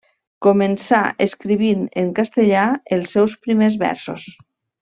Començà 0.45 1.01
escrivint 1.25 1.83
en 2.05 2.09
castellà 2.21 2.65
els 2.97 3.15
seus 3.19 3.39
primers 3.45 3.81
versos. 3.89 4.31